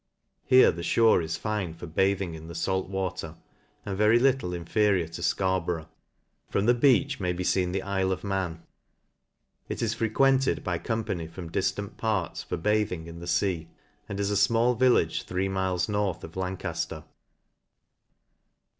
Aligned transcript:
Here 0.45 0.71
the 0.71 0.81
fhore 0.81 1.23
is 1.23 1.37
fine 1.37 1.75
for 1.75 1.85
bathing 1.85 2.33
in 2.33 2.47
the 2.47 2.55
fait 2.55 2.85
water, 2.89 3.35
and 3.85 3.95
very 3.95 4.17
little 4.17 4.51
inferior 4.51 5.07
to 5.09 5.21
Scarborough. 5.21 5.89
From 6.49 6.65
the 6.65 6.73
Beech 6.73 7.19
may 7.19 7.33
be 7.33 7.43
feen 7.43 7.71
the 7.71 7.81
IJle 7.83 8.11
of 8.11 8.23
Man. 8.23 8.63
It 9.69 9.83
is 9.83 9.93
frequented 9.93 10.63
by 10.63 10.79
company 10.79 11.27
from 11.27 11.51
difrant 11.51 11.97
parts 11.97 12.41
for 12.41 12.57
bathing 12.57 13.05
in 13.05 13.19
the 13.19 13.27
fea, 13.27 13.69
and 14.09 14.19
is 14.19 14.31
a 14.31 14.49
fmall 14.49 14.75
village 14.79 15.21
three 15.21 15.47
miles 15.47 15.87
north 15.87 16.23
of 16.23 16.31
Lancajler. 16.33 17.03